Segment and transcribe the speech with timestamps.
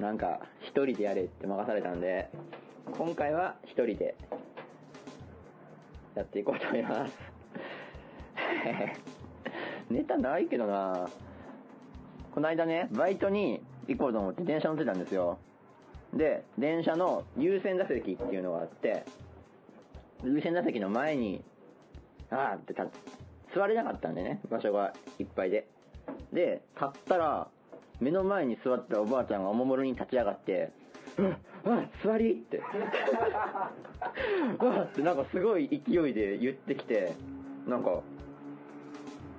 [0.00, 2.30] なんか一人でやれって任されたんで
[2.90, 4.16] 今回は一人で
[6.14, 7.12] やっていこうと思います。
[9.92, 11.08] ネタないけどな。
[12.32, 15.38] この間ねバイトに行こうと思って電車乗ってたんですよ。
[16.14, 19.04] で電車の優先座席っていうのがあって
[20.24, 21.44] 優先座席の前に
[22.30, 22.88] あーって立
[23.52, 25.66] つ座れなかったんでね場所がいっぱいで。
[26.32, 27.48] で立ったら
[28.00, 30.70] 目の前に座ったおばあちゃんがおもむろに立ち上がって
[31.18, 32.60] 「うんあ座り!」って
[34.60, 37.12] 「うわっ!」ってなんかすごい勢いで言ってきて
[37.66, 38.00] なんか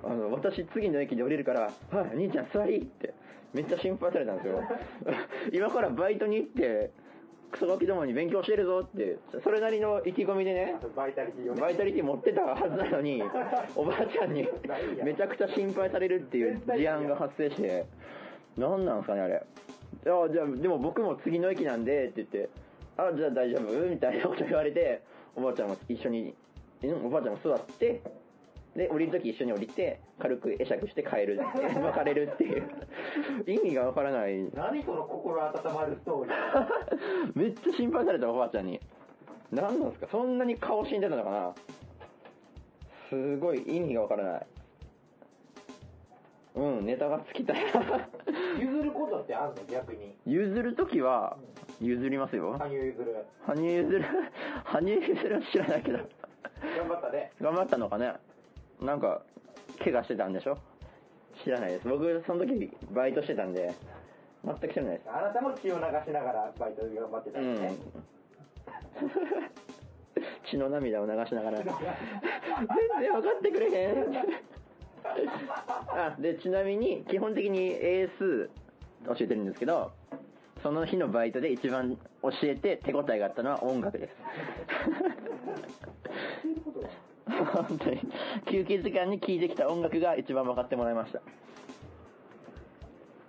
[0.04, 3.14] あの私次の駅で降りるから「はい兄ちゃん座り!」って
[3.52, 4.62] めっちゃ心配されたんですよ
[5.52, 6.90] 今からバイトに行って
[7.50, 13.22] クソガキどもに勉強教えるぞってそれなりの意気込みでねバイタリティをねバイタリティ持ってたはずなのに
[13.76, 14.48] おばあちゃんに
[15.04, 17.84] めちゃくちゃ心配されるっていう事案が発生して
[18.56, 19.34] 何なんですかねあれ。
[19.34, 22.48] いやじゃあでも僕も次の駅なんでって言って
[22.96, 23.88] あじゃあ大丈夫？
[23.88, 25.02] みたいなこと言われて
[25.36, 26.34] おばあちゃんも一緒に
[26.82, 28.02] うんおばあちゃんも座って
[28.76, 32.68] で降りる時一緒に降りて軽く会釈して帰るって 別れるっていう。
[33.46, 34.48] 意味がわからない。
[34.54, 37.32] 何その心温まるストーリー。
[37.38, 38.80] めっちゃ心配されたおばあちゃんに。
[39.50, 40.08] 何なんですか？
[40.10, 41.54] そんなに顔死んでたのかな？
[43.10, 44.46] すごい意味がわからない
[46.54, 47.54] うんネタが尽きた。
[48.60, 49.62] 譲ることってあるの？
[49.70, 50.14] 逆に。
[50.26, 51.36] 譲る時は
[51.80, 52.52] 譲りますよ。
[52.58, 54.04] 羽生譲る羽生譲る
[54.64, 55.98] 羽生譲るは知らないけど。
[55.98, 57.32] 頑張ったね。
[57.40, 58.12] 頑張ったのかね。
[58.80, 59.22] なんか
[59.82, 60.58] 怪我してたんでしょ？
[61.42, 61.88] 知らないです。
[61.88, 63.72] 僕その時バイトしてたんで
[64.44, 65.10] 全く知らないです。
[65.10, 67.78] あなたも血を流しながらバイト頑張ってたうんんですね、
[70.44, 71.58] 血の涙を流しながら。
[71.64, 71.66] 全
[73.00, 74.12] 然分かってくれへん
[75.04, 78.50] あでちなみに基本的に英数
[79.06, 79.92] 教えてるんですけど
[80.62, 84.14] その日のバイトで一番教えて手応えがあったのは音楽です。
[87.26, 88.00] 本当に
[88.50, 91.20] 休憩時間に聴いてきた音楽が一番分かってもらいました。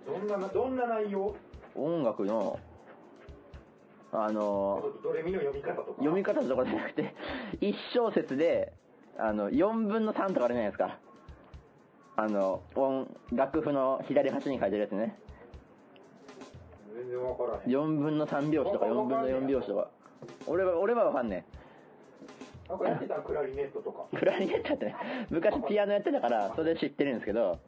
[0.06, 1.34] どんなどんな内容？
[1.74, 2.60] 音楽の
[4.12, 5.98] あのドレミの読み方とか？
[5.98, 7.14] 読み方とかじゃなくて
[7.60, 8.72] 1小節で
[9.18, 10.98] あの4分の3とかあるじゃないですか
[12.16, 15.18] あの音楽譜の左端に書いてるやつね。
[16.94, 17.70] 全然分からへん。
[17.70, 19.88] 4分の3拍子とか4分の4拍子とか。
[20.46, 21.44] 俺は俺は分かんね
[22.68, 24.04] なんかやってたクラリネットとか。
[24.12, 24.94] えクラリネットやってね
[25.30, 27.58] 昔ピアノやってたからそれで知ってるんですけど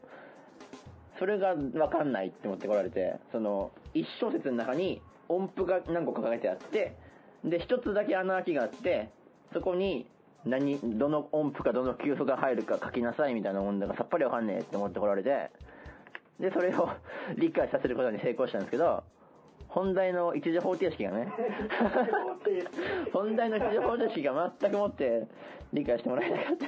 [1.19, 6.97] それが分かんないって思ってこられてその1小節の中に音符が何個か書いてあって
[7.45, 9.11] で1つだけ穴開きがあって
[9.53, 10.07] そこに
[10.47, 15.51] 何どの音符かどの給付が入るか書きなさいみたいなもんだからさっぱり分かんねえって思ってこられて
[16.39, 16.89] でそれを
[17.37, 19.03] 理解させることに成功したんですけど
[19.69, 21.33] 本題の一次方程式がね
[23.13, 25.27] 本題の一次方程式が全くもって
[25.73, 26.67] 理解してもらえなかった。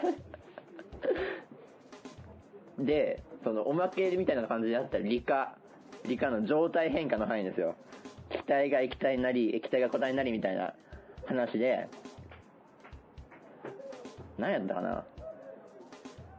[2.78, 5.56] でそのおまけみたいな感じであった理科。
[6.04, 7.74] 理科の状態変化の範囲ですよ。
[8.30, 10.74] 気体が液体になり液体が固体になりみたいな
[11.26, 11.88] 話で
[14.38, 15.04] 何やったかな。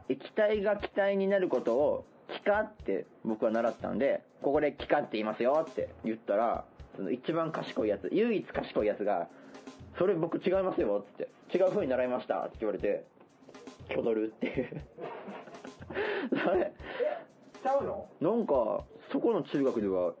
[0.08, 6.64] 液体が気体になることを気化って僕は習ったんでここで気化って言いますよって言ったら
[6.96, 9.28] その一番賢いやつ唯一賢いやつが
[9.98, 13.04] それ僕違いますよって違う風に習いましたって言われて
[13.88, 14.46] キョドルって。
[14.46, 14.82] いう
[16.44, 16.72] それ
[17.62, 18.08] ちゃうの？
[18.20, 20.14] なんかそこの中学では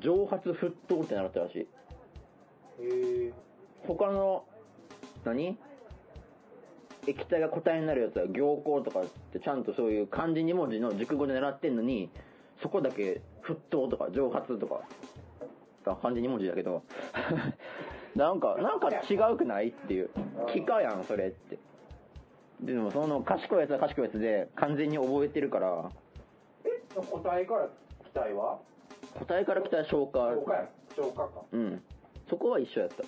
[0.00, 1.58] 蒸発沸騰って習ったらしい。
[1.58, 1.66] へ
[3.28, 3.32] え
[3.86, 4.44] 他の
[5.24, 5.58] 何？
[7.06, 12.10] 液体が固体になるやつは行幸とかってちゃんとそういう漢字2文字の熟語で習ってんのに
[12.62, 14.80] そこだけ沸騰とか蒸発とか
[15.86, 16.82] あ漢字2文字だけど
[18.16, 20.10] なんかなんか違うくないっていう
[20.48, 21.58] 気かやんそれって。
[22.60, 25.90] でもその賢いやつは賢いやつで完全に覚えてるから。
[26.64, 27.68] え答えから
[28.02, 28.58] 期待は？
[29.18, 30.20] 答えから来たら消化。
[30.30, 30.68] 消化や。
[30.96, 31.42] 消化か。
[31.52, 31.82] うん。
[32.30, 33.04] そこは一緒やった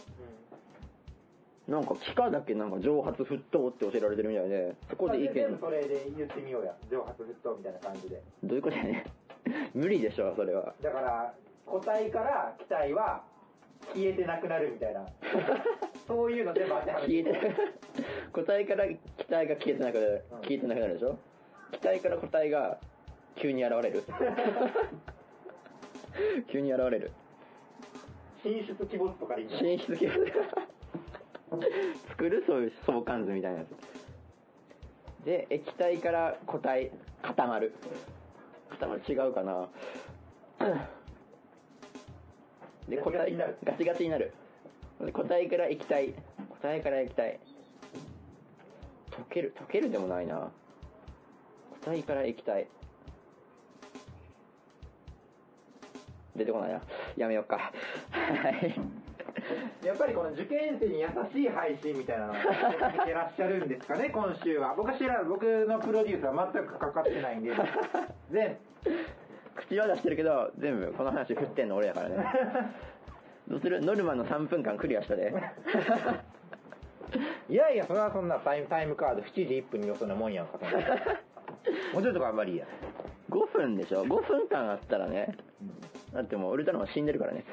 [1.68, 5.34] なんか気化だけなんか蒸発沸騰って教えられてるみたいでそこで意見。
[5.34, 6.74] 全部それで言ってみようや。
[6.90, 8.22] 蒸発沸騰みたいな感じで。
[8.42, 9.04] どういうことやねん。
[9.78, 10.74] 無理でしょそれは。
[10.80, 11.34] だから
[11.66, 13.22] 個体から気体は
[13.94, 15.06] 消えてなくなるみたいな。
[16.08, 17.54] そういうの全部当てはめ消えて
[18.32, 20.24] 個体から気体が消えてなくなる。
[20.32, 20.40] うん。
[20.40, 21.18] 消えてなくなるでしょ？
[21.72, 22.78] 気体から個体が
[23.36, 24.02] 急に現れる。
[26.50, 27.10] 急に現れる。
[28.42, 29.78] 進出鬼没とかでいいんじゃない？
[29.78, 30.08] 進出系
[32.08, 33.64] 作るそういう相関図みたいなや
[35.22, 36.90] つで液体から固体
[37.22, 37.74] 固まる
[38.70, 39.68] 固まる違うかな
[42.88, 44.32] で、ガ個体チガチガチガチになる。
[45.00, 46.14] で個体から液体。
[46.48, 47.38] 個体から液体。
[49.10, 50.50] 溶ける、溶けるでもないな。
[51.84, 52.66] 個体から液体。
[56.34, 56.80] 出てこないな。
[57.16, 57.72] やめようか。
[58.10, 58.74] はい。
[59.84, 62.40] やっぱりこの受験生に優しい配信みたいなのを見
[63.04, 64.74] てらっしゃるんですかね、 今週は。
[64.76, 67.52] 僕は知ら僕のプロデュースは全くかかってないんで、
[68.30, 68.56] 全。
[69.56, 72.24] 口は出してるけど、全部この話振ってんの俺やからね。
[73.48, 73.80] どうする？
[73.80, 75.32] ノルマの3分間クリアしたで。
[77.48, 80.78] いやいや、それはそんなタイムタイムカード7時1分によそなもんやんか、そんな
[81.94, 82.66] もうちょっと頑張りや。
[83.30, 85.34] 5分でしょ ?5 分間あったらね。
[86.12, 87.44] だってもうウルトラマン死んでるからね。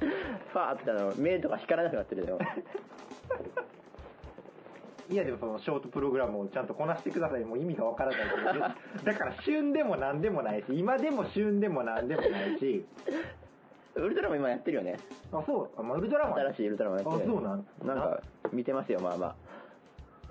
[0.52, 2.38] ファーってあの、目とか光らなくなってるよ。
[5.10, 12.86] いやでもそのショートプログラムをちゃんとこなしてくださいもう意味がわからないです だから旬でも何でもないし今でも旬でも何でもないし
[13.96, 14.98] ウルトラマン今やってるよね。
[15.32, 17.30] あそうあ、まあ、ウルトラマン新しいウルトラマンやってる。
[17.30, 18.20] あそうなんなんか、
[18.52, 19.34] 見てますよ、まあまあ。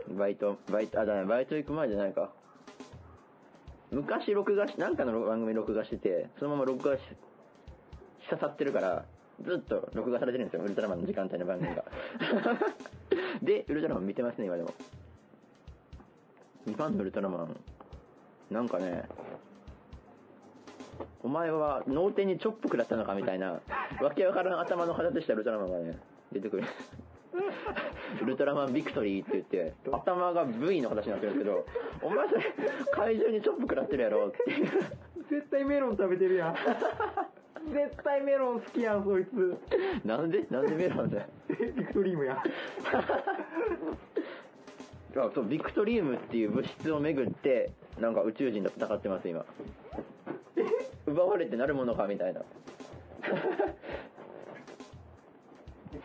[0.09, 2.29] バイト、バイト、あ、だね、バイト行く前じゃないか。
[3.91, 9.05] 昔録画し、なんかの番組録画してて、そのまま録画し、し刺さってるから、
[9.41, 11.83] ずっと録画されてるんですよ、ウルトラマンの時間帯の番組が。
[13.41, 14.73] で、ウルトラマン見てますね、今でも。
[16.67, 17.55] 2番のウルトラマン、
[18.51, 19.03] なんかね、
[21.23, 23.59] お前は脳天にチョップ食らったのかみたいな、
[24.01, 25.97] わけわからん頭の形したウルトラマンがね、
[26.31, 26.63] 出てくる。
[28.21, 31.65] ウルトラマンビクトリーって言って、頭が V の形になってるんですけど、
[32.01, 32.43] お前それ、
[32.91, 34.37] 怪獣にチョップ食らってるやろって。
[35.29, 36.55] 絶対メロン食べてるやん
[37.71, 39.57] 絶対メロン好きやんそいつ
[40.03, 40.45] なんで？
[40.49, 41.27] なんでメロンだよ。
[41.49, 41.55] ビ
[41.85, 42.43] クトリームや
[45.15, 49.45] あそうビクトリウムっていう物質をめぐって、なんか宇宙人と戦ってます、今。
[51.05, 52.41] 奪われてなるものかみたいな。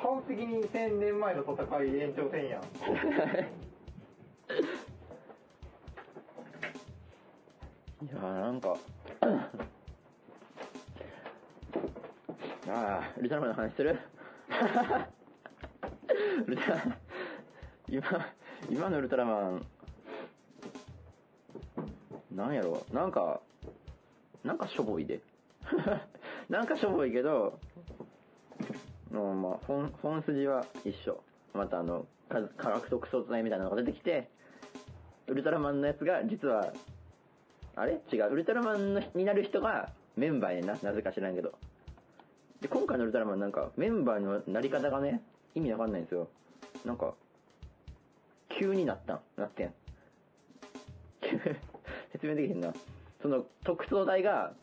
[0.02, 2.62] 完璧に1000年前の戦い延長戦やん
[8.04, 8.76] いやーなんか、
[12.68, 13.98] ああ、ウルトラマンの話する？
[16.46, 16.98] ウ ルトラ
[17.88, 18.02] 今、
[18.70, 19.66] 今のウルトラマン、
[22.30, 22.84] なんやろ？
[22.92, 23.40] なんか、
[24.44, 25.20] なんかしょぼいで。
[26.48, 27.58] なんかしょぼいけど、
[29.10, 31.22] のまあ、本、本筋は一緒。
[31.54, 34.28] またあの、科学特捜隊みたいなのが出てきて、
[35.26, 36.72] ウルトラマンのやつが実は
[37.76, 38.00] あれ？
[38.12, 38.30] 違う。
[38.32, 40.78] ウルトラマンのになる人がメンバーやねんな。
[40.82, 41.52] なぜか知らんけど。
[42.60, 45.22] で、今回のウルトラマンなんか、メンバーのなり方がね、
[45.54, 46.28] 意味わかんないんですよ。
[46.84, 47.14] なんか、
[48.48, 49.20] 急になったん。
[49.36, 49.74] なってん。
[52.12, 52.72] 説明できへんな。
[53.22, 54.54] その、特捜隊が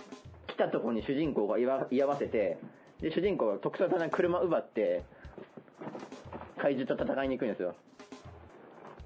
[0.47, 2.57] 来たとこに主人公が居合わせて、
[2.99, 5.03] で、主人公が特捜隊の車奪って、
[6.57, 7.75] 怪獣と戦いに行くんですよ。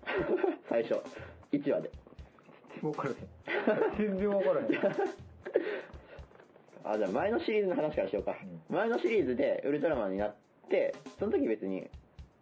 [0.68, 1.01] 最初。
[1.51, 1.91] 1話で。
[2.81, 5.28] 分からへん全然分からへん
[6.91, 8.36] あ、じゃあ前のシリーズの話からしようか。
[8.69, 10.36] 前のシリーズでウルトラマンになっ
[10.69, 11.88] て、その時別に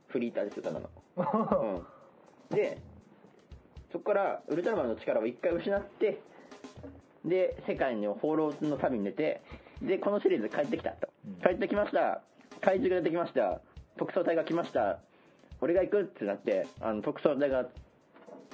[0.07, 0.89] フリーターですよ、ただの。
[2.49, 2.55] うん。
[2.55, 2.77] で、
[3.91, 6.21] そこからウルトラマンの力を一回失って、
[7.25, 9.41] で、世界の放浪の旅に出て、
[9.81, 11.09] で、このシリーズ帰ってきたと。
[11.43, 12.21] 帰ってきました。
[12.61, 13.61] 怪獣が出てきました。
[13.97, 14.99] 特捜隊が来ました。
[15.59, 17.67] 俺が行くってなって、あの、特捜隊が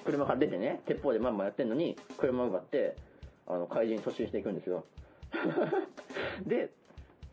[0.05, 2.95] 車から出てね、鉄砲でまんまやってんのに、車を奪って、
[3.45, 4.85] あの、怪獣に突進していくんですよ。
[6.45, 6.69] で、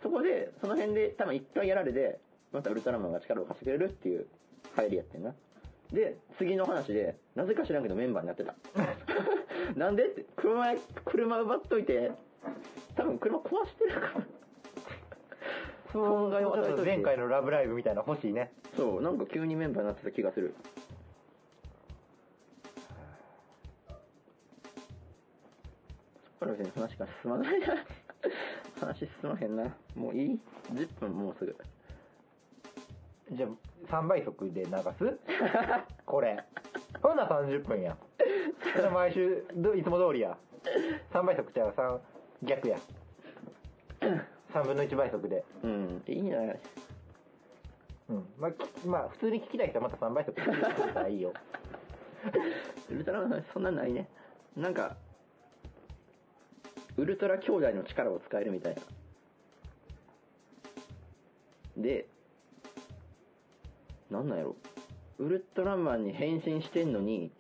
[0.02, 2.18] そこで、その辺で多分一回やられて、
[2.52, 4.26] またウルトラマンが力を貸してくれるっていう
[4.74, 5.34] 入りやってんな。
[5.92, 8.54] で、次の話で、なぜか知らんけどメンバーになってた。
[9.76, 10.74] なんでって、車、
[11.04, 12.12] 車奪っといて、
[12.96, 14.26] 多分車壊してるから。
[15.92, 20.54] 損害を与えといて前回のラブライブみたいなの欲しいねそう、なんか急にメンバーになってた気がする。
[26.40, 27.66] そっから別に話が進まないな。
[28.80, 29.64] 話進まへんな。
[29.94, 30.40] もういい
[30.72, 31.56] ?10 分もうすぐ。
[33.32, 35.18] じゃあ3倍速で流す？
[36.04, 36.42] これ
[37.02, 37.96] ほんなら30分や
[38.76, 40.36] それ毎週どいつも通りや
[41.12, 41.98] 3倍速ちゃう？3
[42.42, 42.78] 逆や
[44.52, 46.38] 3分の1倍速でうん、いいな。
[48.08, 51.32] うんまあ、きまあ普通に聞きたい人はまた3倍速で聞いてくれたらいいよ
[52.90, 54.08] ウルトラマンそんなんないね。
[54.56, 54.96] なんか、
[57.00, 58.82] ウルトラ兄弟の力を使えるみたいな。
[61.78, 62.06] で、
[64.10, 64.54] なんなんやろ。
[65.18, 67.30] ウルトラマンに変身してんのに、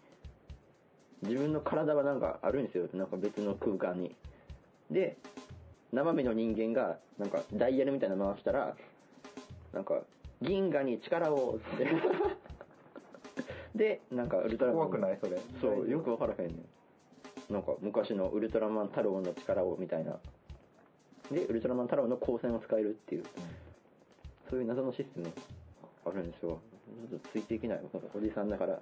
[1.20, 2.88] 自分の体はなんかあるんですよ。
[2.94, 4.16] なんか別の空間に。
[4.90, 5.18] で、
[5.92, 8.74] 生身の人間が、なんか、ダイヤルみたいなの回したら、
[9.74, 10.00] なんか、
[10.40, 11.86] 銀河に力をって。
[13.76, 14.88] で、なんか、ウルトラマン。
[14.88, 16.79] 怖くないそれそう、よくわからへんねん。
[17.50, 20.18] なんか、昔のウルトラマン太郎の力をみたいな。
[21.30, 23.24] で、ウルトラマン太郎の光線を使えるっていう、
[24.48, 25.32] そういう謎のシステム
[26.06, 26.60] あるんですよ。
[27.10, 27.80] ちょっとついていけない。
[28.14, 28.80] おじさんだから。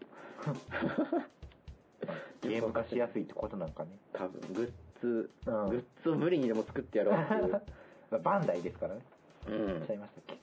[2.43, 7.63] ゲーム化しやすいってことなんかね多分、グッズ、うんグッズを無理にでも作ってやろうっていう。
[8.23, 9.01] バンダイですからね
[9.49, 10.39] うんちゃいましたっけ？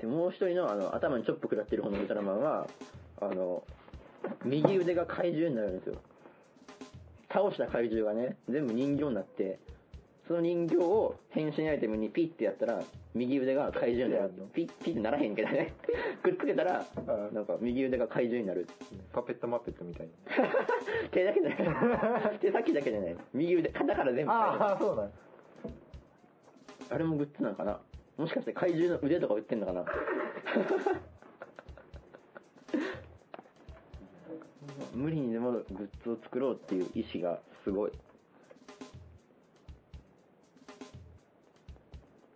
[0.00, 2.66] でもう一人のあの頭にチョップ食らってる方のウルトラマンは
[3.20, 3.62] あの
[4.44, 5.96] 右腕が怪獣になるんですよ
[7.34, 9.58] 倒した怪獣がね全部人形になって
[10.28, 12.80] その人形を変身アイテムにピッてやったら
[13.12, 15.74] 右腕が怪獣になるピッピッてならへんけどね。
[16.22, 18.66] くっつけたらあなんか右腕が怪獣になる。
[19.12, 20.08] パペットマペットみたい
[21.12, 21.56] 手だけじゃな
[22.32, 22.38] い。
[22.40, 23.16] 手先だけじゃない。
[23.34, 25.12] 右腕肩から全部ああそうなん
[26.90, 27.78] あれもグッズなのかな。
[28.16, 29.84] もしかして怪獣の腕とか売ってんのかな
[34.94, 37.92] 無理にでもグッズを作ろうっていう意志がすごい。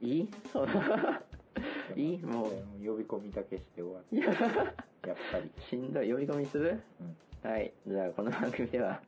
[0.00, 0.28] いい？
[0.52, 0.68] そう。
[1.96, 2.50] いいもう。
[2.86, 4.16] 呼び込みだけして終わい
[5.08, 6.10] やっぱりしんどい？
[6.10, 6.80] 呼び込みする？
[7.00, 7.16] うん
[7.50, 7.72] はい。
[7.86, 9.00] じゃあ、この番組では、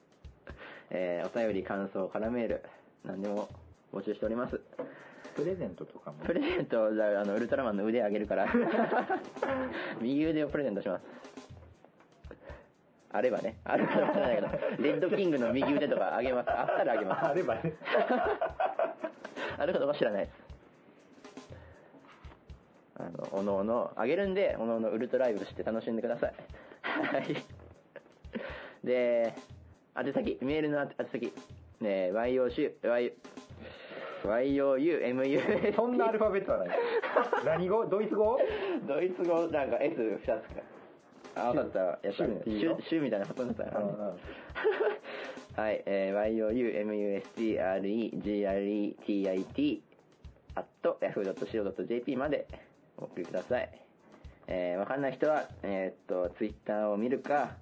[0.90, 2.62] えー、お便り、感想、絡メール、
[3.04, 3.48] 何でも
[3.92, 4.60] 募集しております。
[5.34, 8.46] プレゼントとかもプレゼント、じゃあ、あの、ウルトラマンの腕あげるから。
[10.00, 11.04] 右腕をプレゼントします。
[13.12, 13.58] あればね。
[13.64, 14.48] あれないけど、
[14.78, 16.50] レッドキングの右腕とかあげます。
[16.50, 17.26] あったらあげます。
[17.26, 17.74] あればね
[19.58, 20.34] あるかどうか知らないです。
[22.98, 26.34] あの、おのおの、あげるんで、おのおのウルトライブして楽しんでください。
[26.82, 27.36] はい。
[28.84, 29.34] で、
[29.96, 31.32] 宛先、メールの宛先、
[31.80, 33.12] ね、YOU、Y、
[34.22, 35.74] YOUMUS。
[35.74, 36.68] そんなアルファベットはない
[37.44, 37.86] 何語？
[37.86, 38.38] ドイツ語？
[38.86, 40.36] ドイツ語なんか S2 つか。
[41.34, 41.78] あ、分かった。
[41.78, 42.12] やった。
[42.12, 44.16] シュシュみたいなことになったうんうんよ。
[45.56, 49.80] はい、えー、youmustregretit
[50.56, 52.46] at yahoo.co.jp まで
[52.96, 53.70] お送りください。
[54.46, 57.56] えー、わかんない人は、えーっと、ツイッターを見るか、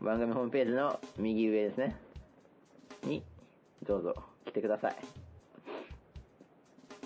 [0.00, 1.96] 番組ホームページの右上ですね。
[3.02, 3.22] に、
[3.86, 4.14] どうぞ
[4.46, 4.96] 来てください。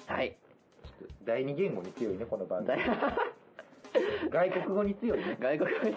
[0.06, 0.37] はい。
[0.85, 2.78] ちょっと第二言語に強いねこの番組
[4.30, 5.37] 外国語に強いね。
[5.40, 5.94] 外国語に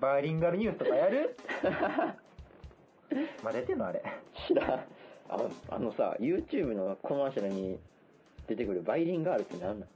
[0.00, 1.36] バイリンガルニュースとかやる？
[3.42, 4.02] まだやってんのあれ。
[4.48, 4.70] 知らん。
[4.70, 5.38] あ
[5.70, 7.78] あのさ YouTube のコマーシャルに
[8.46, 9.88] 出てくるバイリンガールって何なん？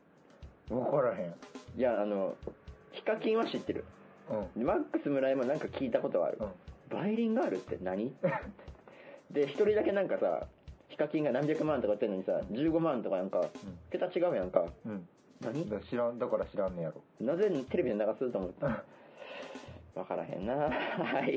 [0.68, 1.35] 分からへん。
[1.78, 2.37] いやあの
[2.92, 3.85] ヒカキンは知ってる。
[4.57, 4.64] うん。
[4.64, 6.38] マックス村井もなんか聞いたことはある、
[6.90, 8.14] バイリンガールって何？
[9.30, 10.47] で一人だけなんかさ
[10.88, 13.45] ヒカキンが何百万とか言ってんのにさ15万とかなんか
[13.90, 14.66] 桁違うやんか。
[14.85, 15.09] うんうん
[15.42, 15.68] 何？
[15.71, 17.02] だ知らんだから知らんねやろ。
[17.21, 18.85] なぜテレビで流すと思った？
[19.95, 20.54] わからへんな。
[20.54, 20.71] は
[21.26, 21.37] い。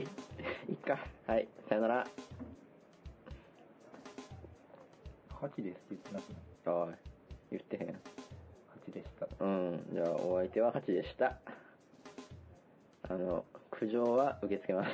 [0.70, 0.98] いっか。
[1.28, 1.48] はい。
[1.70, 2.08] さよなら。
[5.42, 6.36] 8ですって言ってなくな
[6.72, 6.76] い？
[6.88, 6.94] おい。
[7.52, 8.00] 言ってへん。
[8.90, 9.28] 8でした。
[9.40, 11.38] うん、じゃあお相手は8でした。
[13.10, 14.92] あの、苦情は受け付けます。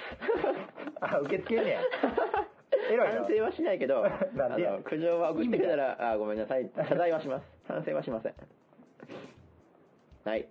[1.01, 1.81] あ受け付けんねや。
[2.87, 4.05] 反省はしないけど、
[4.85, 6.69] 苦情は送ってくれたら、あごめんなさい。
[6.73, 7.45] 謝罪はします。
[7.67, 8.33] 反省はしません。
[10.27, 10.45] はい、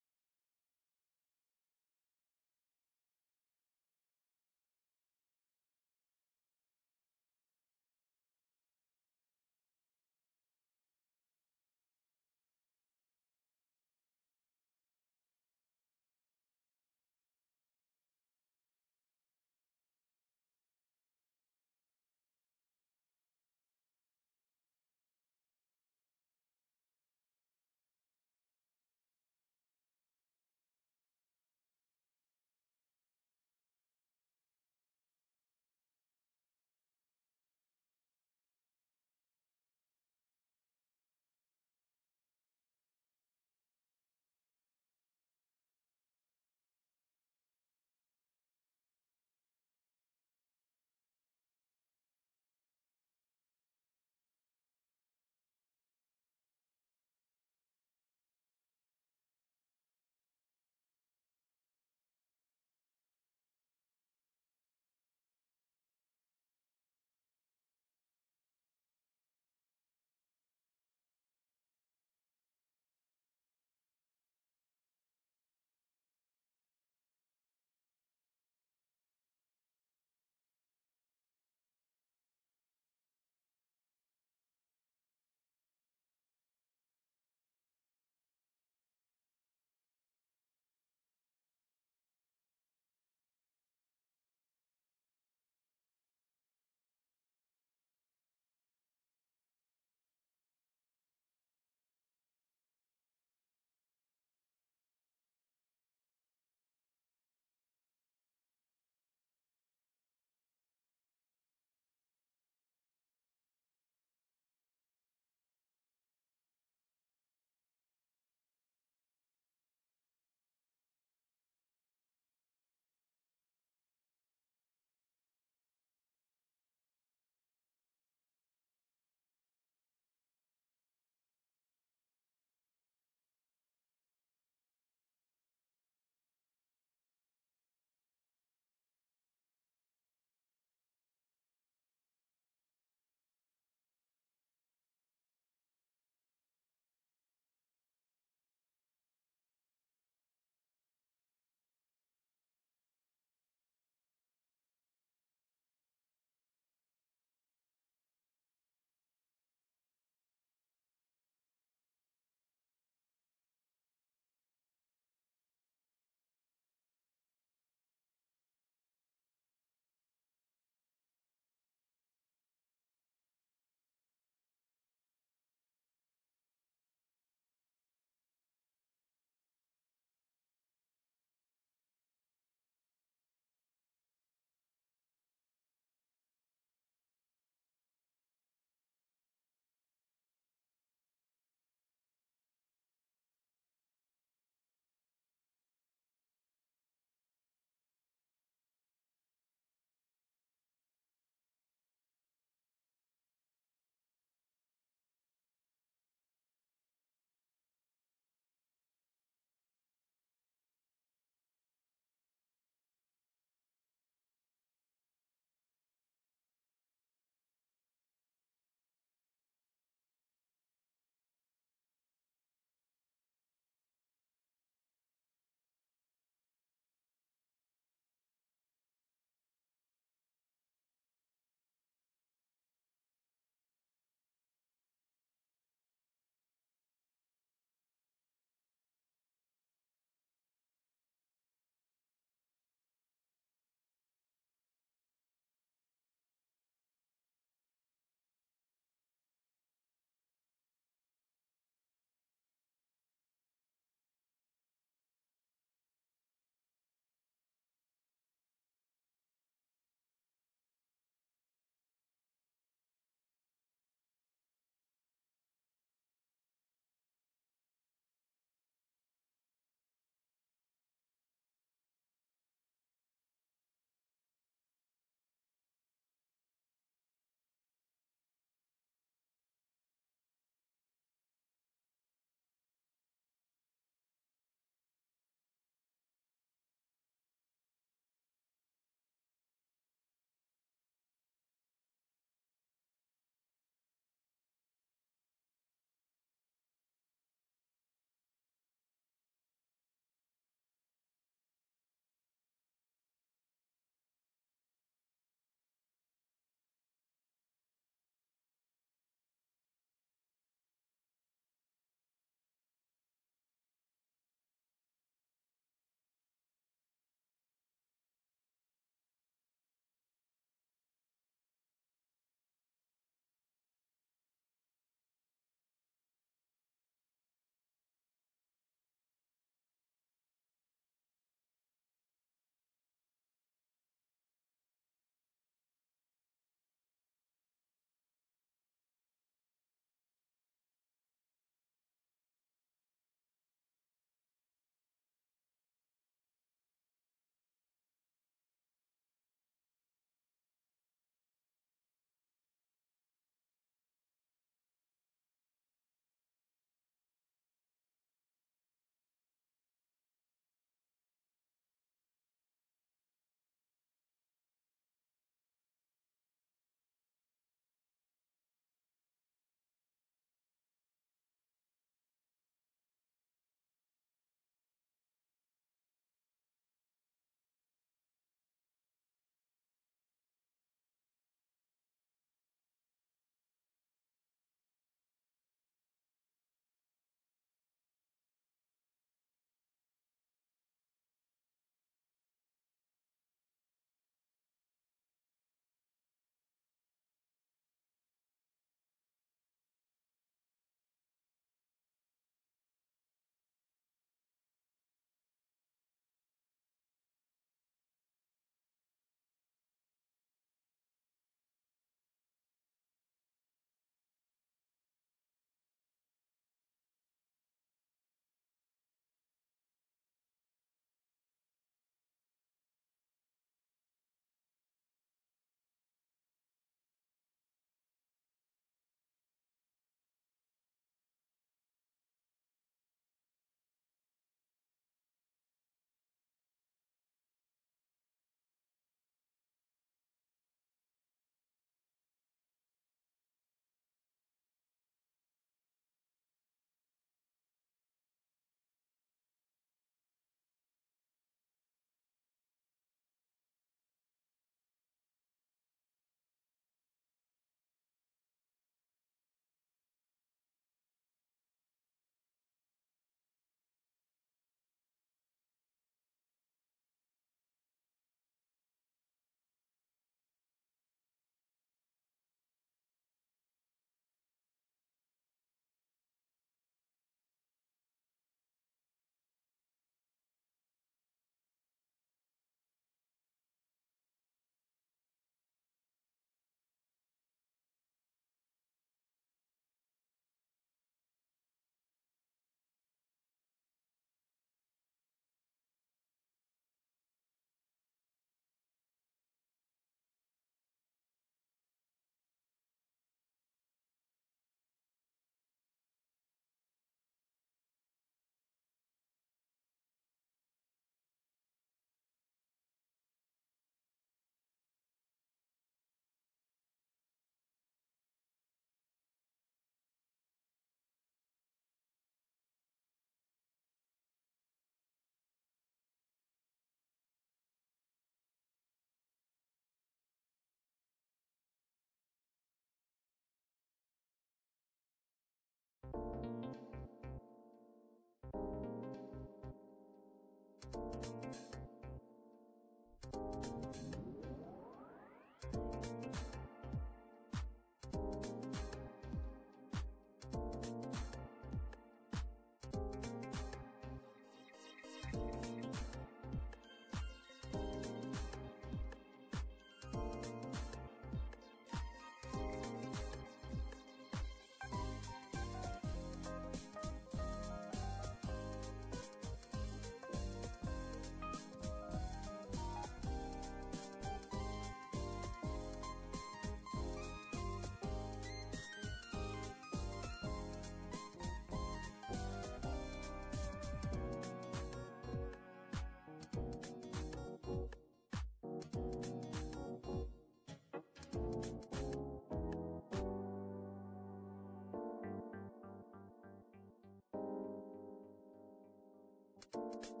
[599.53, 600.00] す。